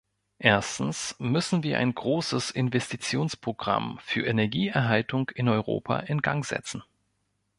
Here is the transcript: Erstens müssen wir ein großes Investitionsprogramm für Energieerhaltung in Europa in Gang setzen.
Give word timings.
Erstens 0.39 1.15
müssen 1.19 1.61
wir 1.61 1.77
ein 1.77 1.93
großes 1.93 2.49
Investitionsprogramm 2.49 3.99
für 4.01 4.25
Energieerhaltung 4.25 5.29
in 5.35 5.47
Europa 5.47 5.99
in 5.99 6.23
Gang 6.23 6.43
setzen. 6.43 6.81